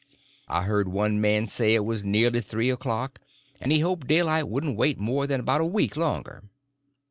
[0.47, 3.21] I heard one man say it was nearly three o'clock,
[3.59, 6.41] and he hoped daylight wouldn't wait more than about a week longer.